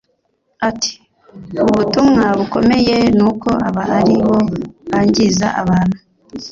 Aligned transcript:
Ati 0.69 0.91
“Ubutumwa 1.63 2.25
bukomeye 2.39 2.97
n’uko 3.17 3.49
aba 3.67 3.83
ari 3.99 4.15
bo 4.23 4.37
bangiza 4.89 5.47
abantu 5.61 5.97